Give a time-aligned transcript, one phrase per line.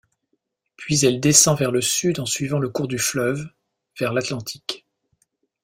[0.77, 3.47] Puis elle descend vers le sud en suivant le cours du fleuve,
[3.99, 4.87] vers l'Atlantique.